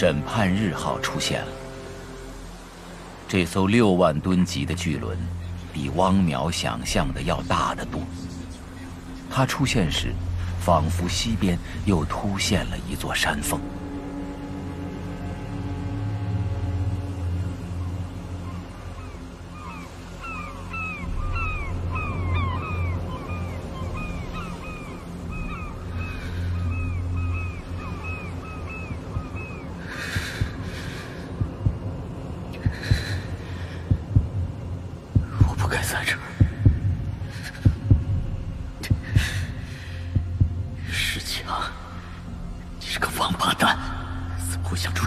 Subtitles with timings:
[0.00, 1.48] 审判日号出现了。
[3.26, 5.18] 这艘六万吨级的巨轮，
[5.72, 8.00] 比汪淼想象的要大得多。
[9.28, 10.14] 它出现时，
[10.60, 13.58] 仿佛西边又突现了一座山峰。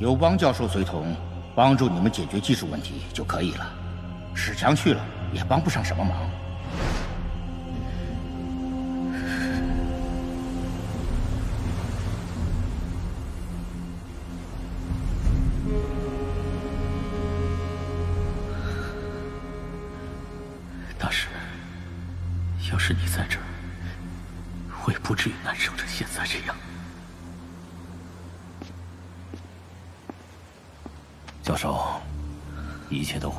[0.00, 1.14] 有汪教授随同
[1.54, 3.66] 帮助你们解决技术问题就可以了。
[4.34, 5.00] 史强去了
[5.32, 6.28] 也帮不上什么忙。
[20.98, 21.28] 大师
[22.72, 23.44] 要是你在这儿
[24.84, 26.73] 我也不至于难受成现在这样。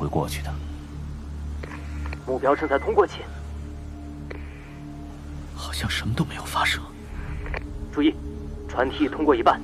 [0.08, 0.52] 过去的
[2.26, 3.20] 目标正在通过前，
[5.54, 6.82] 好像什么都没有发生。
[7.92, 8.14] 注意，
[8.68, 9.60] 船体通过一半。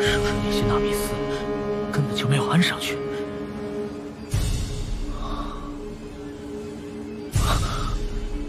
[0.00, 1.12] 是不是那些纳米丝
[1.92, 2.96] 根本就没有安上去？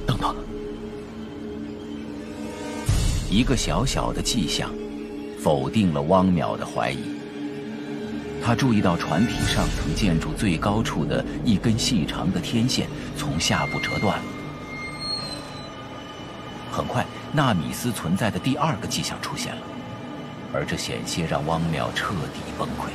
[0.05, 0.35] 等等，
[3.29, 4.71] 一个小小的迹象，
[5.43, 7.18] 否定了汪淼的怀疑。
[8.43, 14.23] 他注意到船体上层建筑最高处的一根细长的天线从下部折断了。
[16.71, 19.61] 很快，纳米斯存在的第二个迹象出现了，
[20.53, 22.89] 而这险些让汪淼彻底崩溃。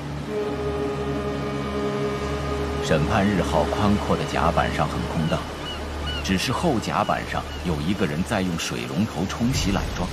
[2.86, 5.38] 审判日号宽阔的甲板上很空荡，
[6.24, 10.08] 只是后甲板上有一个人在用水龙头冲洗缆桩。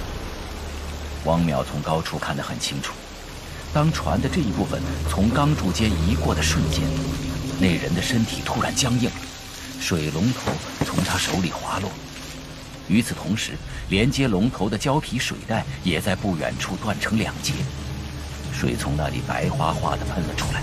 [1.26, 2.94] 汪淼从高处看得很清楚。
[3.74, 6.82] 当船的这一部分从钢柱间移过的瞬间，
[7.60, 9.10] 那人的身体突然僵硬，
[9.80, 10.52] 水龙头
[10.86, 11.90] 从他手里滑落。
[12.90, 13.54] 与此同时，
[13.90, 17.54] 连接龙头的胶皮水带也在不远处断成两截，
[18.52, 20.62] 水从那里白花花的喷了出来。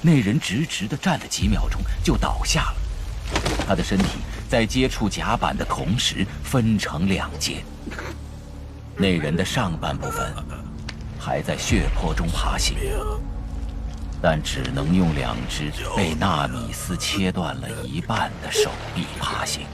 [0.00, 2.76] 那人直直的站了几秒钟，就倒下了。
[3.68, 7.62] 他的身体在接触甲板的同时分成两截。
[8.96, 10.65] 那人的上半部分。
[11.26, 12.76] 还在血泊中爬行，
[14.22, 19.66] 但只能用两只被纳米丝切断了一半的手臂爬行。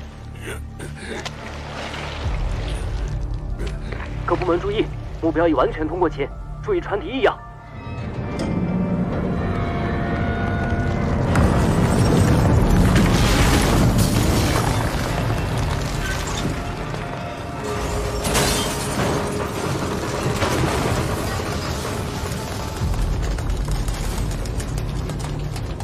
[4.25, 4.87] 各部门注意，
[5.21, 6.27] 目标已完全通过前，
[6.63, 7.39] 注意船体异样。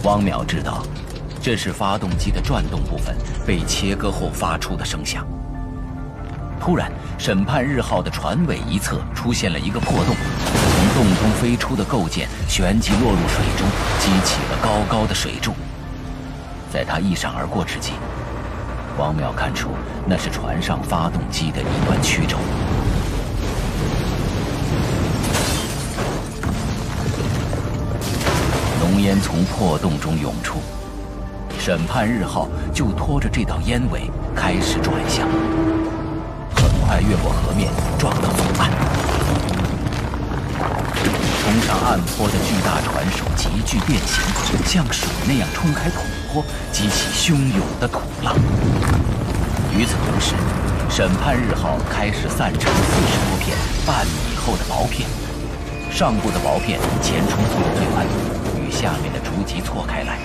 [0.04, 0.82] 汪淼知道，
[1.42, 3.16] 这是发动机的转动部分
[3.46, 5.26] 被切割后发出的声响。
[6.60, 13.66] 突然，审判日号的船尾一侧出现了一个破洞，从洞中飞出的构件旋即落入水中，
[13.98, 15.52] 激起了高高的水柱。
[16.70, 17.92] 在他一闪而过之际，
[18.98, 19.70] 汪淼看出
[20.06, 22.36] 那是船上发动机的一段曲轴。
[29.08, 30.58] 烟从破洞中涌出，
[31.58, 34.02] 审判日号就拖着这道烟尾
[34.36, 35.26] 开始转向，
[36.54, 38.70] 很快越过河面，撞到左岸。
[41.40, 44.22] 冲上岸坡的巨大船首急剧变形，
[44.66, 48.36] 像水那样冲开土坡，激起汹涌的土浪。
[49.74, 50.34] 与此同时，
[50.90, 53.56] 审判日号开始散成四十多片
[53.86, 55.08] 半米厚的薄片，
[55.90, 57.86] 上部的薄片前冲后退
[58.70, 60.18] 下面的竹级错开来，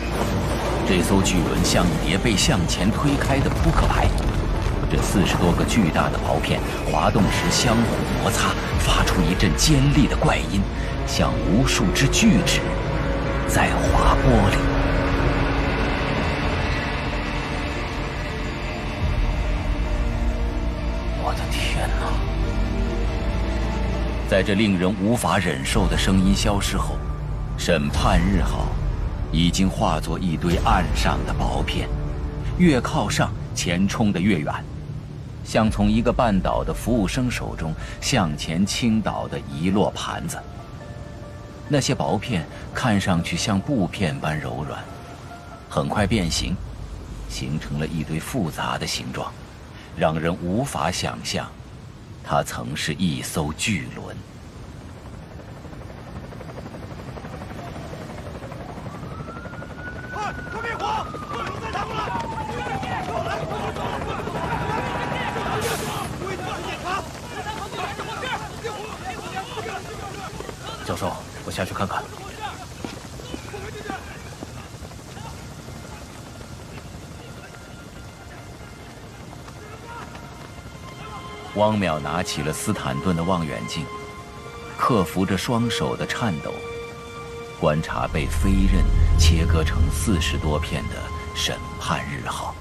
[0.88, 4.08] 这艘巨轮像叠被向前推开的扑克牌。
[4.92, 7.82] 这四十多个巨大的薄片滑动时相互
[8.22, 10.62] 摩擦，发出一阵尖利的怪音，
[11.08, 12.60] 像无数只巨指
[13.48, 14.58] 在划玻璃。
[21.26, 22.06] 我的天哪！
[24.30, 26.98] 在这令人无法忍受的声音消失后，
[27.66, 28.68] 审判日号
[29.32, 31.88] 已经化作一堆岸上的薄片，
[32.58, 34.54] 越靠上，钱冲得越远。
[35.46, 40.38] 像从一个半岛的服务生手中向前倾倒的一摞盘子。
[41.70, 44.84] 那些薄片看上去像布片般柔软，
[45.70, 46.54] 很快变形，
[47.30, 49.32] 形成了一堆复杂的形状，
[49.96, 51.50] 让人无法想象，
[52.26, 54.14] 它曾是一艘巨轮。
[71.56, 72.04] 下去看看。
[81.74, 83.84] 汪淼拿起了斯坦顿的望远镜，
[84.78, 86.54] 克服着双手的颤抖，
[87.60, 88.86] 观察被飞刃
[89.18, 90.96] 切割成四十多片的
[91.34, 92.54] 审判日号。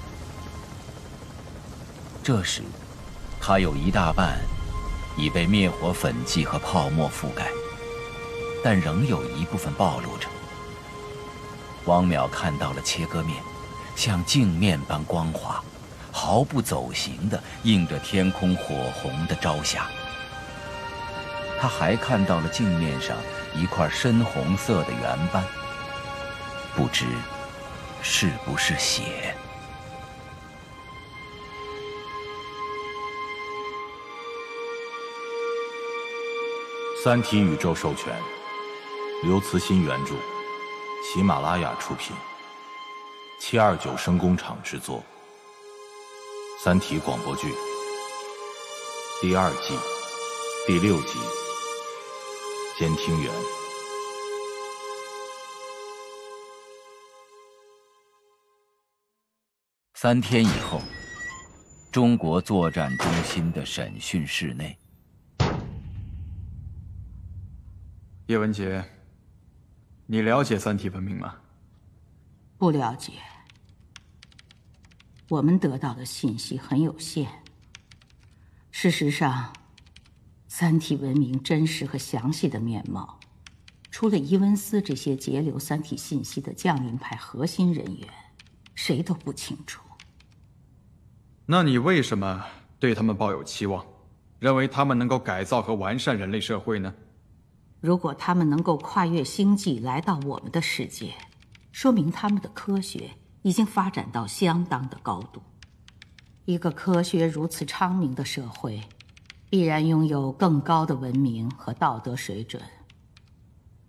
[2.23, 2.63] 这时，
[3.39, 4.41] 它有一大半
[5.15, 7.51] 已被灭火粉剂和泡沫覆盖。
[8.65, 10.29] 但仍有一部分暴露着。
[11.87, 13.37] 汪淼看到了切割面，
[13.97, 15.63] 像镜面般光滑，
[16.13, 19.89] 毫不走形的映着天空火红的朝霞。
[21.59, 23.17] 他还看到了镜面上
[23.55, 25.43] 一块深红色的圆斑，
[26.77, 27.07] 不知
[28.03, 29.35] 是不是血。
[37.05, 38.15] 《三体》宇宙授权。
[39.25, 40.15] 刘慈欣原著，
[41.05, 42.13] 喜马拉雅出品，
[43.39, 44.99] 七二九声工厂制作，
[46.65, 47.49] 《三体》广播剧
[49.21, 49.75] 第二季
[50.65, 51.19] 第六集
[52.79, 53.33] 《监听员》。
[59.95, 60.81] 三天以后，
[61.91, 64.79] 中国作战中心的审讯室内，
[68.27, 68.85] 叶文杰。
[70.07, 71.35] 你了解三体文明吗？
[72.57, 73.15] 不了解。
[75.33, 77.27] 我们得到的信息很有限。
[78.71, 79.51] 事实上，
[80.47, 83.19] 三体文明真实和详细的面貌，
[83.91, 88.07] 除了伊文斯这些截留三体信息的降临派核心人员，
[88.75, 89.81] 谁都不清楚。
[91.47, 92.45] 那你为什么
[92.79, 93.87] 对他们抱有期望，
[94.39, 96.93] 认为他们能够改造和完善人类社会呢？
[97.81, 101.15] 如果他们能够跨越星际来到我们的世界，
[101.73, 105.43] 说明他们的科学已经发展到相当的高度。
[106.45, 108.81] 一个科学如此昌明的社会，
[109.49, 112.61] 必然拥有更高的文明和道德水准。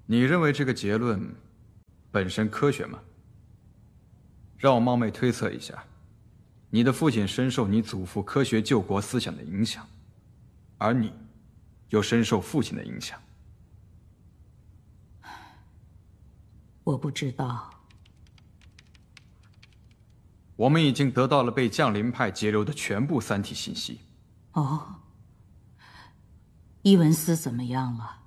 [0.05, 1.35] 你认为这个结论
[2.11, 2.99] 本身科学吗？
[4.57, 5.83] 让我冒昧推测一下，
[6.69, 9.87] 你的父亲深受你祖父科学救国思想的影响，
[10.77, 11.11] 而你
[11.89, 13.19] 又深受父亲的影响。
[16.83, 17.69] 我不知道。
[20.55, 24.01] 我们已经得到了被降临派截留的全部三体信息。
[24.53, 24.95] 哦，
[26.83, 28.17] 伊文斯怎么样了？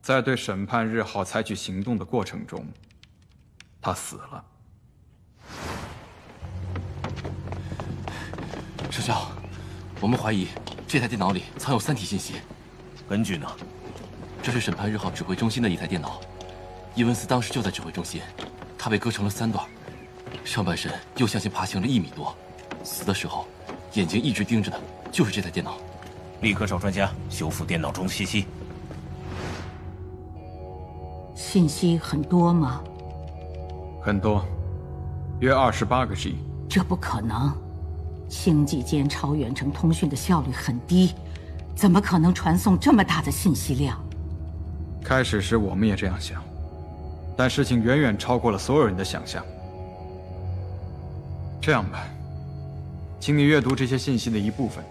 [0.00, 2.66] 在对审判日号采取行动的过程中，
[3.80, 4.44] 他死了。
[8.90, 9.32] 上校，
[10.00, 10.48] 我们怀疑
[10.86, 12.34] 这台电脑里藏有三体信息。
[13.08, 13.46] 根据呢？
[14.42, 16.20] 这是审判日号指挥中心的一台电脑。
[16.94, 18.20] 伊文斯当时就在指挥中心，
[18.76, 19.64] 他被割成了三段，
[20.44, 22.36] 上半身又向前爬行了一米多，
[22.82, 23.46] 死的时候
[23.94, 25.76] 眼睛一直盯着的就是这台电脑。
[26.40, 28.46] 立刻找专家修复电脑中的信息。
[31.34, 32.82] 信息很多吗？
[34.02, 34.44] 很多，
[35.40, 36.36] 约二十八个 G。
[36.68, 37.52] 这不可能，
[38.28, 41.14] 星际间超远程通讯的效率很低，
[41.76, 44.02] 怎么可能传送这么大的信息量？
[45.04, 46.42] 开始时我们也这样想。
[47.36, 49.44] 但事情远远超过了所有人的想象。
[51.62, 52.04] 这样吧，
[53.20, 54.84] 请你阅读这些信息的一部分，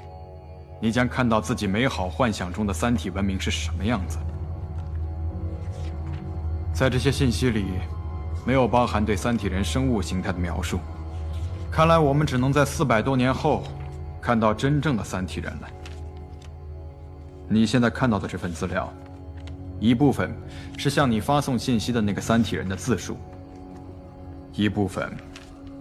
[0.79, 4.17] 你将看到自己美好幻想中的三体文明是什么样子。
[6.73, 7.65] 在这些信息里，
[8.47, 10.79] 没有包含对三体人生物形态的描述。
[11.69, 13.63] 看来我们只能在四百多年后，
[14.21, 15.67] 看到真正的三体人了。
[17.49, 18.89] 你现在看到的这份资料，
[19.77, 20.33] 一部分
[20.77, 23.17] 是向你发送信息的那个三体人的自述，
[24.53, 25.11] 一部分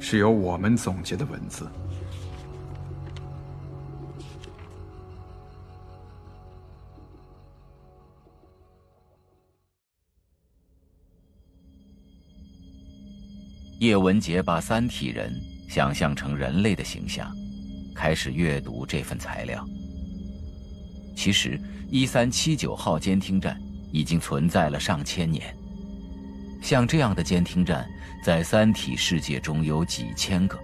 [0.00, 1.70] 是由我们总结的文字。
[13.78, 15.32] 叶文洁把三体人
[15.68, 17.30] 想象成人类的形象，
[17.94, 19.64] 开始阅读这份材料。
[21.16, 23.60] 其实，一三七九号监听站
[23.92, 25.56] 已经存在了上千年。
[26.60, 27.88] 像这样的监听站，
[28.22, 30.58] 在三体世界中有几千个。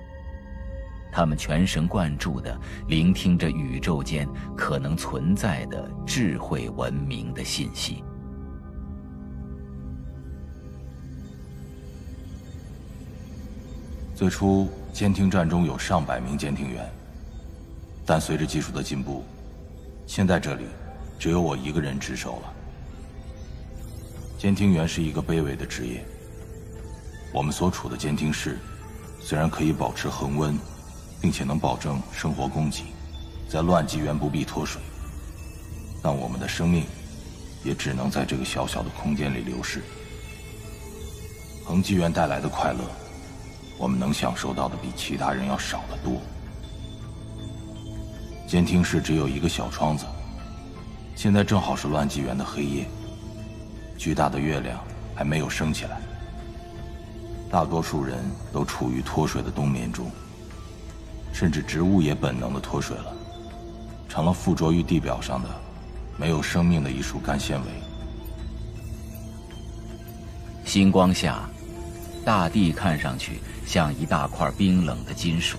[1.11, 2.55] 他们全神贯注地
[2.89, 8.05] 聆听着宇宙间可能存在的智慧文明的信息。
[14.15, 16.87] 最初，监听站中有上百名监听员，
[18.05, 19.25] 但随着技术的进步，
[20.07, 20.65] 现在这里
[21.19, 22.53] 只有我一个人值守了。
[24.39, 26.05] 监听员是一个卑微的职业。
[27.33, 28.59] 我们所处的监听室，
[29.21, 30.59] 虽然可以保持恒温，
[31.21, 32.85] 并且能保证生活供给，
[33.49, 34.81] 在乱纪元不必脱水，
[36.03, 36.85] 但我们的生命
[37.65, 39.83] 也只能在这个小小的空间里流逝。
[41.65, 42.81] 恒纪元带来的快乐。
[43.79, 46.19] 我们能享受到的比其他人要少得多。
[48.49, 50.07] 监听室只有一个小窗子，
[51.15, 52.89] 现在正好是乱纪元的黑夜，
[53.97, 54.79] 巨大的月亮
[55.15, 56.01] 还没有升起来，
[57.51, 58.19] 大多数人
[58.53, 60.11] 都处于脱水的冬眠中，
[61.33, 63.13] 甚至植物也本能的脱水了，
[64.09, 65.49] 成了附着于地表上的
[66.17, 67.67] 没有生命的一束干纤维。
[70.65, 71.49] 星光下，
[72.25, 75.57] 大地看上去像一大块冰冷的金属。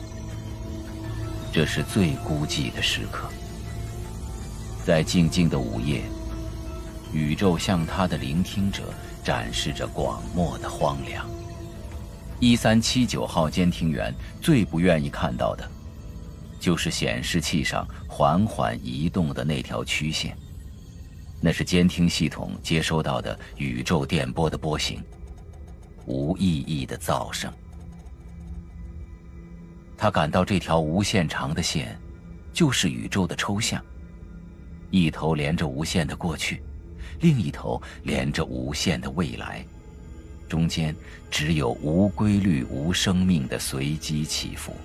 [1.52, 3.28] 这是最孤寂的时刻，
[4.86, 6.04] 在静静的午夜，
[7.14, 11.28] 宇宙向他的聆听者展示着广漠的荒凉。
[12.40, 15.70] 一三七九号监听员最不愿意看到的，
[16.60, 20.38] 就是显示器上缓缓移动的那条曲线，
[21.42, 25.04] 那是监听系统接收到的宇宙电波的波形。
[26.06, 27.52] 无意义的噪声。
[29.98, 32.00] 他感到这条无限长的线，
[32.54, 33.84] 就是宇宙的抽象。
[34.92, 36.62] 一头连着无限的过去，
[37.20, 39.66] 另一头连着无限的未来，
[40.48, 40.96] 中间
[41.32, 44.76] 只有无规律、无生命的随机起伏。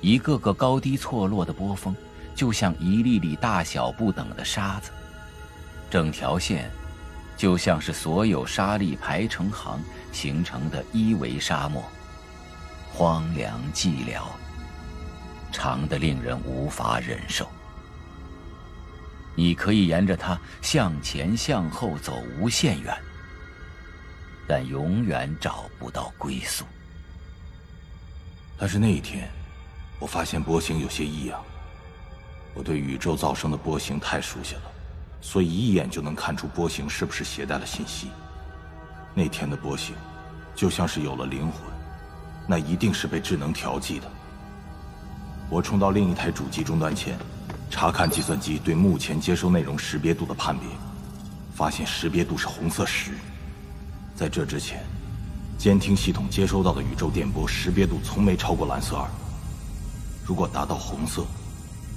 [0.00, 1.96] 一个个高低错落的波峰，
[2.34, 4.90] 就像一粒粒大小不等的沙子，
[5.90, 6.70] 整条线。
[7.36, 9.78] 就像是所有沙粒排成行
[10.10, 11.84] 形成的一维沙漠，
[12.90, 14.22] 荒凉寂寥，
[15.52, 17.46] 长得令人无法忍受。
[19.36, 22.92] 你可以沿着它向前向后走无限远，
[24.48, 26.64] 但永远找不到归宿。
[28.58, 29.30] 但是那一天，
[30.00, 31.40] 我发现波形有些异样。
[32.54, 34.62] 我对宇宙噪声的波形太熟悉了。
[35.20, 38.10] 所以一眼就能看出波形是不是携带了信息。
[39.12, 39.94] 那天的波形，
[40.54, 41.60] 就像是有了灵魂，
[42.46, 44.08] 那一定是被智能调剂的。
[45.50, 47.18] 我冲到另一台主机终端前，
[47.78, 50.66] 查看计算机对目前接收内容识别度的判别，
[51.54, 53.10] 发现识别度是红色十。
[54.14, 54.82] 在这之前，
[55.58, 59.06] 监听系统接收到的宇宙电波识别度从没超过蓝色二。
[60.24, 61.26] 如果达到红色，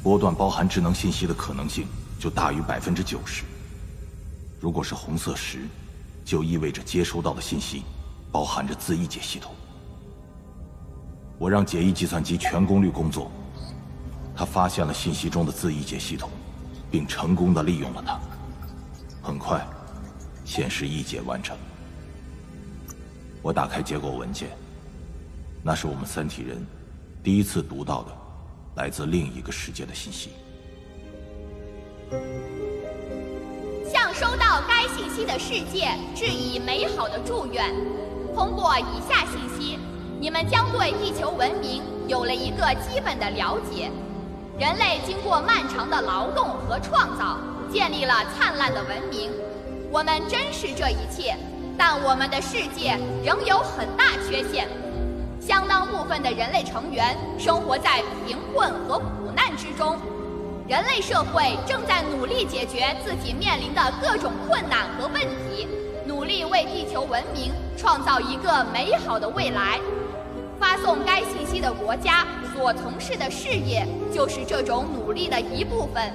[0.04, 1.88] 波段包含智能信息的可能性。
[2.20, 3.46] 就大于百分之九十。
[4.60, 5.60] 如果是红色十，
[6.26, 7.84] 就意味着接收到的信息
[8.30, 9.56] 包含着自译解系统。
[11.38, 13.32] 我让解译计算机全功率工作，
[14.40, 16.30] 他发现了信息中的字义解系统，
[16.90, 18.18] 并成功的利用了它。
[19.22, 19.68] 很快，
[20.46, 21.58] 显示译解完成。
[23.42, 24.48] 我打开结构文件，
[25.62, 26.66] 那是我们三体人
[27.22, 28.12] 第一次读到的
[28.78, 30.30] 来自另一个世界的信息。
[33.92, 37.76] 向收到该信息的世界致以美好的祝愿。
[38.34, 39.78] 通过以下信息，
[40.18, 43.92] 你们将对地球文明有了一个基本的了解。
[44.60, 47.38] 人类经过漫长的劳动和创造，
[47.72, 49.32] 建立了灿烂的文明。
[49.90, 51.34] 我们珍视这一切，
[51.78, 54.68] 但我们的世界仍有很大缺陷。
[55.40, 59.98] 相当部分的人类成员生活在贫困和苦难之中。
[60.68, 65.70] 人类社会正在努力解决自己面临的各种困难和问题，
[66.06, 69.80] 努力为地球文明创造一个美好的未来。
[70.60, 72.28] 发送该信息的国家
[72.62, 76.12] 我从事的事业就是这种努力的一部分。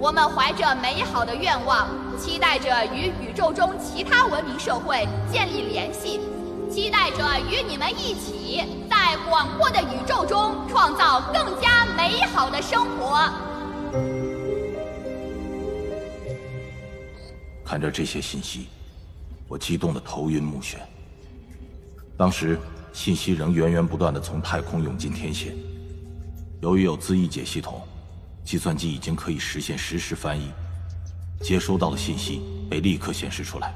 [0.00, 1.88] 我们怀着美好的愿望，
[2.18, 6.20] 期待着与宇宙中其他文明社会建立联系，
[6.68, 13.30] 期待着与你们一起在广阔的宇宙中创造更加美好的生活。
[17.64, 18.66] 看着这些信息，
[19.48, 20.76] 我激动的头晕目眩。
[22.18, 22.58] 当时
[22.92, 25.54] 信息仍源源不断的从太空涌进天线，
[26.66, 27.80] 由于有自译解系统。
[28.44, 30.50] 计算机已经可以实现实时翻译，
[31.40, 33.72] 接收到的信息被立刻显示出来。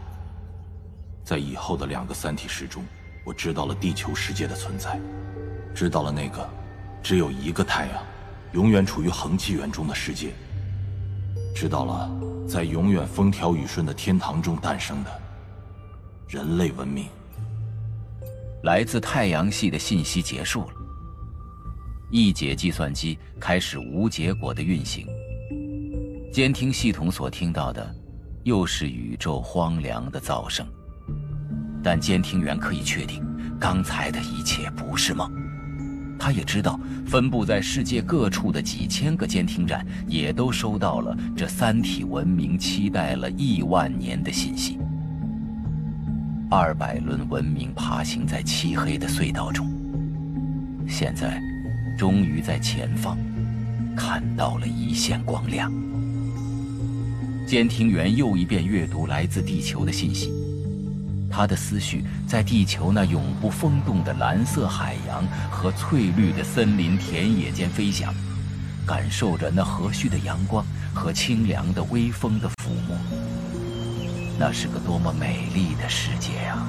[1.25, 2.85] 在以后的两个三体时中，
[3.25, 5.01] 我知道了地球世界的存在，
[5.73, 6.49] 知道了那个
[7.01, 8.03] 只有一个太阳，
[8.55, 10.33] 永远处于恒气源中的世界，
[11.55, 12.11] 知道了
[12.49, 15.21] 在永远风调雨顺的天堂中诞生的
[16.29, 17.07] 人类文明。
[18.65, 20.80] 来自太阳系的信息结束了。
[22.11, 25.07] 译解计算机开始无结果的运行，
[26.33, 27.95] 监听系统所听到的，
[28.43, 30.67] 又是宇宙荒凉的噪声。
[31.83, 33.25] 但监听员可以确定，
[33.61, 35.31] 刚才的一切不是梦。
[36.19, 44.79] 他也知道，分布在世界各处的几千个监听站，也都收到了这三体文明期待了亿万年的信息。
[46.51, 49.71] 二百轮文明爬行在漆黑的隧道中，
[50.89, 51.41] 现在。
[52.01, 53.19] 终于在前方
[53.95, 55.71] 看到了一线光亮。
[57.47, 60.33] 监听员又一遍阅读来自地球的信息，
[61.31, 68.15] 他的思绪在地球那永不风动的蓝色海洋和翠绿的森林田野间飞翔，
[68.87, 70.65] 感受着那和煦的阳光
[70.95, 72.97] 和清凉的微风的抚摸。
[74.39, 76.67] 那是个多么美丽的世界啊！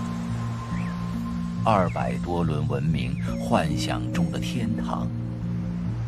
[1.63, 5.07] 二百多轮文明幻想中的天堂。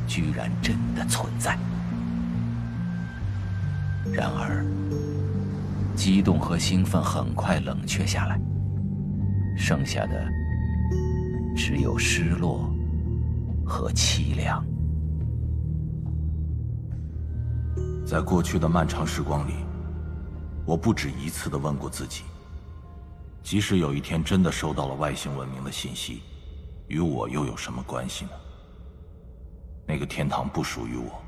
[0.07, 1.57] 居然真的存在。
[4.11, 4.65] 然而，
[5.95, 8.39] 激动和兴奋很快冷却下来，
[9.55, 10.27] 剩下的
[11.55, 12.69] 只有失落
[13.65, 14.63] 和凄凉。
[18.05, 19.53] 在过去的漫长时光里，
[20.65, 22.23] 我不止一次地问过自己：
[23.41, 26.21] 即使有一天真的收到了外星文明的信息，
[26.87, 28.31] 与我又有什么关系呢？
[29.85, 31.21] 那个天堂不属于我，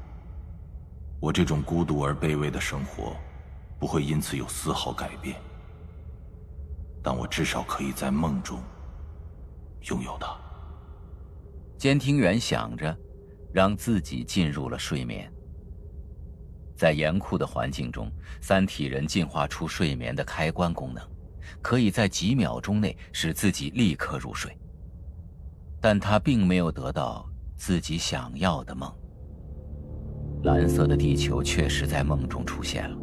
[1.19, 3.15] 我这种孤独而卑微的生活，
[3.79, 5.35] 不会因此有丝毫改变。
[7.03, 8.59] 但我至少可以在梦中
[9.89, 10.35] 拥有它。
[11.77, 12.97] 监听员想着，
[13.53, 15.31] 让自己进入了睡眠。
[16.75, 21.03] 在严酷的环境中，三体人进化出睡眠的开关功能，
[21.61, 24.57] 可以在几秒钟内使自己立刻入睡。
[25.79, 27.29] 但他并没有得到。
[27.55, 28.91] 自己想要的梦。
[30.43, 32.97] 蓝色的地球确实在梦中出现了，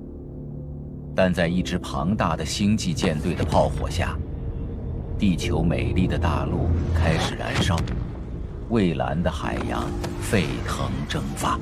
[1.17, 4.17] 但在一支庞大的星际舰队的炮火下，
[5.19, 7.77] 地球美丽的大陆开始燃烧，
[8.69, 9.85] 蔚蓝的海洋
[10.21, 11.59] 沸腾蒸发。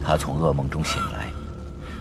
[0.00, 1.30] 他从噩梦中醒来，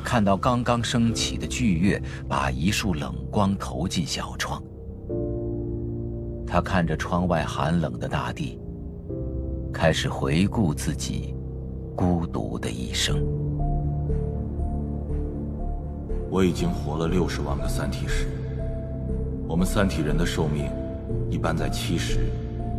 [0.03, 4.61] 看到刚刚升起的巨月把一束冷光投进小窗。
[6.49, 8.59] 他看着窗外寒冷的大地，
[9.71, 11.35] 开始回顾自己
[11.95, 13.23] 孤独的一生。
[16.27, 18.27] 我已经活了六十万个三体时。
[19.47, 20.71] 我们三体人的寿命
[21.29, 22.31] 一般在七十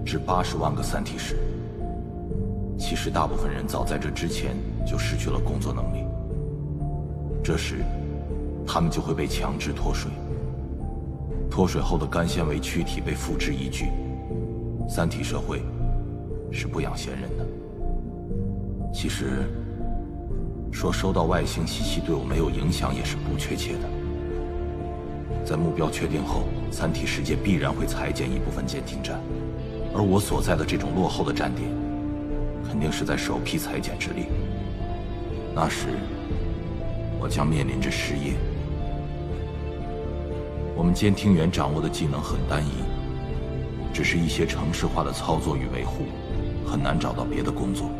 [0.05, 1.37] 至八十万个三体时。
[2.77, 6.05] 其实大部分人早在这之前就失去了工作能力。
[7.41, 7.85] 这时，
[8.67, 10.11] 他们就会被强制脱水。
[11.51, 13.91] 脱水后的干纤维躯体被付之一炬。
[14.89, 15.63] 三体社会
[16.51, 17.47] 是不养闲人的。
[18.93, 19.45] 其实，
[20.73, 23.89] 说收到外星信息对我没有影响也是不确切的。
[25.45, 29.21] 在目标确定后，三体世界必然会裁减一部分监听站，
[29.95, 31.69] 而我所在的这种落后的站点，
[32.69, 34.27] 肯定是在首批裁减之列。
[35.55, 35.87] 那时，
[37.21, 38.35] 我将面临着失业。
[40.81, 42.71] 我们监听员掌握的技能很单一，
[43.93, 46.05] 只是一些程式化的操作与维护，
[46.67, 47.91] 很难找到别的工作。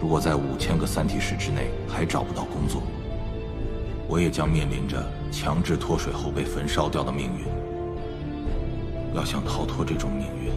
[0.00, 2.84] 如果在五千个三体时之内还找不到工作，
[4.06, 7.44] 我也将面临着强制脱水后被焚烧掉的命运。
[9.12, 10.52] 要想逃脱这种命运，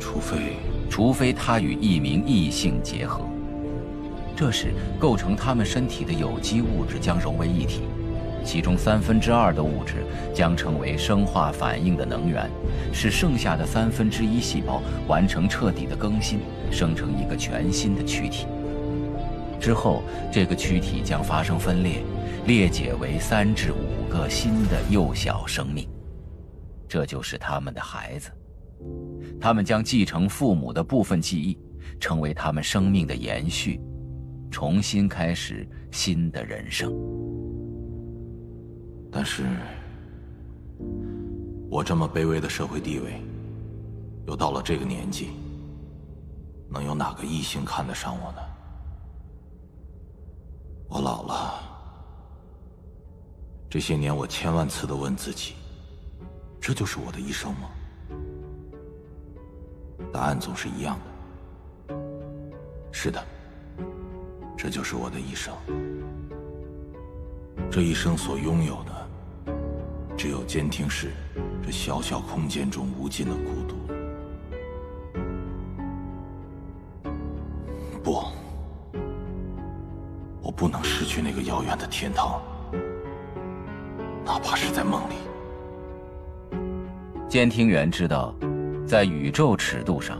[0.00, 0.56] 除非……
[0.88, 3.20] 除非他与一名异性结合，
[4.34, 7.82] 这时构成他们身体的有机物质将融为一体。
[8.48, 9.96] 其中三分之二的物质
[10.34, 12.50] 将成为生化反应的能源，
[12.94, 18.46] 使剩下的三分之一细胞完成彻底的更新，生成一个全新的躯体。
[19.60, 22.02] 之后，这个躯体将发生分裂，
[22.46, 25.86] 裂解为三至五个新的幼小生命，
[26.88, 28.30] 这就是他们的孩子。
[29.38, 31.58] 他们将继承父母的部分记忆，
[32.00, 33.78] 成为他们生命的延续，
[34.50, 36.90] 重新开始新的人生。
[39.10, 39.44] 但是，
[41.70, 43.22] 我这么卑微的社会地位，
[44.26, 45.30] 又到了这个年纪，
[46.70, 48.38] 能有哪个异性看得上我呢？
[50.88, 51.54] 我老了，
[53.68, 55.54] 这些年我千万次的问自己，
[56.60, 57.70] 这就是我的一生吗？
[60.12, 61.04] 答案总是一样的。
[62.92, 63.22] 是的，
[64.56, 65.54] 这就是我的一生。
[67.70, 68.97] 这一生所拥有的，
[70.18, 71.12] 只有监听室
[71.64, 73.76] 这小小空间中无尽的孤独。
[78.02, 78.24] 不，
[80.42, 82.42] 我不能失去那个遥远的天堂，
[84.24, 85.14] 哪怕是在梦里。
[87.28, 88.34] 监听员知道。
[88.84, 90.18] 在宇宙尺度上，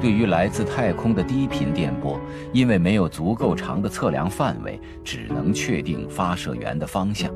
[0.00, 2.20] 对于来自太空的低频电波，
[2.52, 7.32] 因为没有足够长的测量范围，只能确定发射源的方向，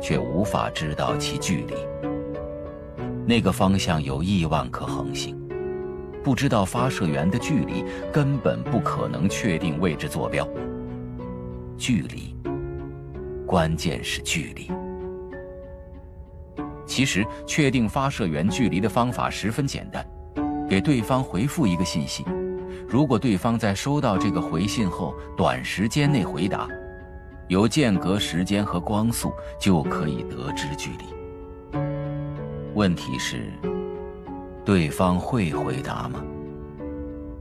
[0.00, 1.74] 却无法知道其距离。
[3.26, 5.36] 那个方向有亿万颗恒星，
[6.24, 10.48] 不知道发射源的距离，根本不可能确定位置坐标。
[11.76, 12.34] 距离，
[13.46, 14.70] 关键是距离。
[16.86, 20.04] 其实，确定发射源距离的方法十分简单，
[20.68, 22.24] 给对方回复一个信息。
[22.88, 26.66] 如果对方在收到这个回信后短时间内回答，
[27.48, 31.78] 由间隔时间和光速，就可以得知距离。
[32.74, 33.50] 问题是，
[34.64, 36.22] 对方会回答吗？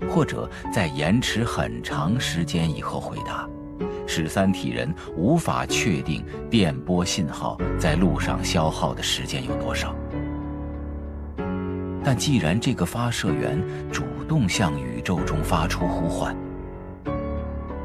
[0.09, 3.47] 或者在延迟很长时间以后回答？
[4.07, 9.93] 使三体人无法确定电波信号在路上消耗的时间有多少。
[12.01, 16.33] 但既然这个发射源主动向宇宙中发出呼唤，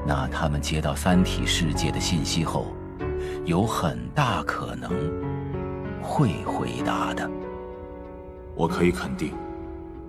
[0.07, 2.67] 那他们接到三体世界的信息后，
[3.45, 4.91] 有很大可能
[6.03, 7.31] 会回答的。
[8.55, 9.33] 我可以肯定，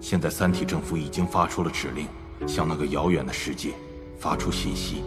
[0.02, 2.08] 现在三体政府已经发出了指令，
[2.48, 3.74] 向那个遥远的世界
[4.20, 5.04] 发出信息。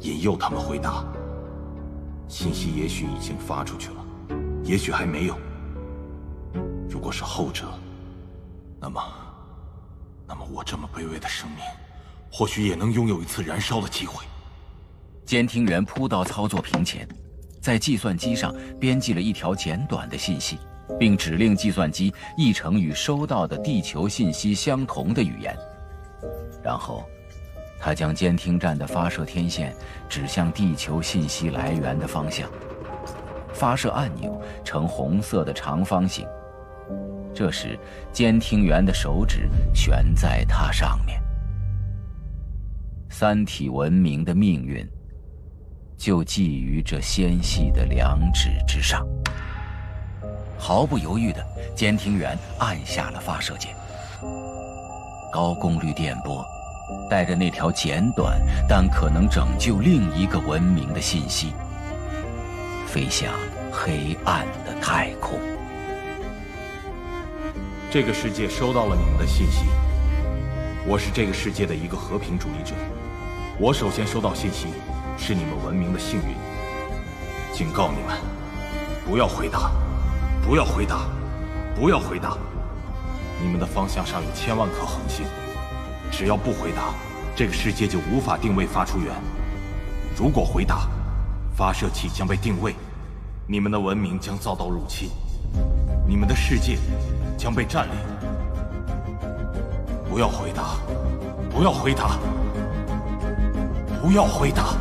[0.00, 1.04] 引诱他们回答。
[2.28, 4.04] 信息也许已经发出去了，
[4.62, 5.36] 也许还没有。
[6.90, 7.66] 如果是后者，
[8.80, 9.00] 那么，
[10.26, 11.58] 那么我这么卑微的生命，
[12.36, 14.24] 或许也能拥有一次燃烧的机会。
[15.24, 17.06] 监听员扑到操作屏前，
[17.60, 20.58] 在计算机上编辑了一条简短的信息，
[20.98, 25.56] 并指令计算机译成与收到的地球信息相同的语言，
[26.60, 27.04] 然后。
[27.78, 29.76] 他将监听站的发射天线
[30.08, 32.50] 指向地球信息来源的方向，
[33.52, 36.26] 发射按钮呈红色的长方形。
[37.34, 37.78] 这时，
[38.10, 41.22] 监听员的手指悬在它上面。
[43.16, 44.84] 三体文明的命运
[45.96, 49.06] 就系于这纤细的两指之上。
[50.58, 51.46] 毫不犹豫的，
[51.76, 53.72] 监听员按下了发射键。
[55.32, 56.44] 高功率电波。
[57.08, 61.52] 带着那条简短但可能拯救另一个文明的信息，
[62.84, 63.32] 飞向
[63.70, 65.38] 黑暗的太空。
[67.92, 69.66] 这个世界收到了你们的信息。
[70.84, 72.74] 我是这个世界的一个和平主义者。
[73.56, 74.66] 我首先收到信息，
[75.16, 76.34] 是你们文明的幸运。
[77.52, 78.18] 警告你们，
[79.06, 79.70] 不要回答，
[80.44, 81.06] 不要回答，
[81.72, 82.36] 不要回答。
[83.40, 85.24] 你们的方向上有千万颗恒星。
[86.10, 86.94] 只要不回答，
[87.36, 89.14] 这个世界就无法定位发出源。
[90.16, 90.88] 如果回答，
[91.56, 92.74] 发射器将被定位，
[93.46, 95.10] 你们的文明将遭到入侵，
[96.08, 96.76] 你们的世界
[97.38, 97.94] 将被占领。
[100.10, 100.76] 不要回答，
[101.50, 102.18] 不要回答，
[104.04, 104.76] 不要回答。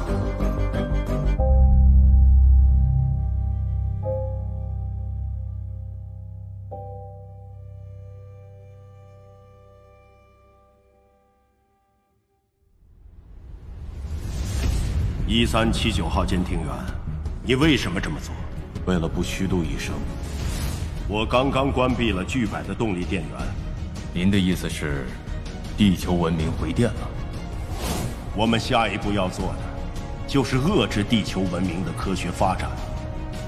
[15.26, 16.68] 一三七九号监听员，
[17.46, 18.36] 你为什么这么做？
[18.86, 19.96] 为了不虚度一生。
[21.08, 23.42] 我刚刚关闭了巨百的动力电源。
[24.14, 25.06] 您的意思是，
[25.78, 27.23] 地球文明回电了？
[28.36, 29.60] 我们下一步要做的，
[30.28, 32.70] 就是遏制地球文明的科学发展。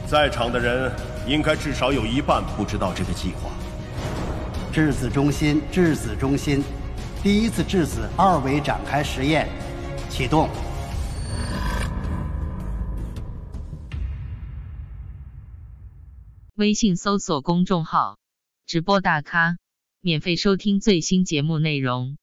[0.07, 0.91] 在场的人
[1.27, 3.49] 应该至少有一半不知道这个计划。
[4.71, 6.63] 质子中心，质子中心，
[7.23, 9.49] 第一次质子二维展开实验，
[10.09, 10.49] 启动。
[16.55, 18.17] 微信搜索公众号
[18.67, 19.57] “直播大咖”，
[19.99, 22.17] 免费收听最新节目内容。